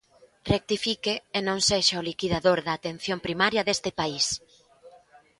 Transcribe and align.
Rectifique 0.53 1.13
e 1.37 1.39
non 1.47 1.59
sexa 1.69 2.01
o 2.01 2.05
liquidador 2.09 2.59
da 2.65 2.71
atención 2.75 3.19
primaria 3.25 3.65
deste 3.67 3.91
país. 3.99 4.25